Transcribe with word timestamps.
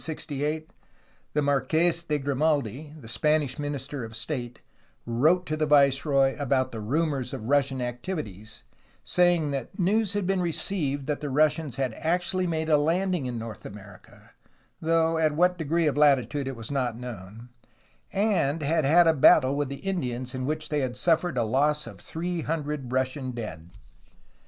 218 0.01 0.01
A 0.41 0.49
HISTORY 0.55 0.67
OF 1.35 1.45
CALIFORNIA 1.67 1.93
de 2.07 2.17
Grimaldi, 2.17 2.93
the 3.01 3.07
Spanish 3.07 3.59
Minister 3.59 4.03
of 4.03 4.15
State, 4.15 4.59
wrote 5.05 5.45
to 5.45 5.55
the 5.55 5.67
viceroy 5.67 6.35
about 6.39 6.71
the 6.71 6.79
rumors 6.79 7.35
of 7.35 7.43
Russian 7.43 7.83
activities, 7.83 8.63
saying 9.03 9.51
that 9.51 9.77
news' 9.77 10.13
had 10.13 10.25
been 10.25 10.41
received 10.41 11.05
that 11.05 11.21
the 11.21 11.29
Russians 11.29 11.75
had 11.75 11.93
actually 11.93 12.47
made 12.47 12.67
a 12.67 12.79
landing 12.79 13.27
in 13.27 13.37
North 13.37 13.63
America, 13.63 14.31
though 14.81 15.19
at 15.19 15.33
what 15.35 15.59
degree 15.59 15.85
of 15.85 15.97
latitude 15.97 16.47
it 16.47 16.55
was 16.55 16.71
not 16.71 16.97
known, 16.97 17.49
and 18.11 18.63
had 18.63 18.83
had 18.85 19.05
a 19.05 19.13
battle 19.13 19.55
with 19.55 19.69
the 19.69 19.85
Indians 19.87 20.33
in 20.33 20.47
which 20.47 20.69
they 20.69 20.79
had 20.79 20.97
suffered 20.97 21.37
a 21.37 21.43
loss 21.43 21.85
of 21.85 22.01
three 22.01 22.41
hundred 22.41 22.91
Russian 22.91 23.33
dead. 23.33 23.69